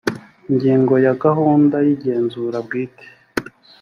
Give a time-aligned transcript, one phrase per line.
[0.49, 3.05] ingingo ya gahunda y igenzura bwite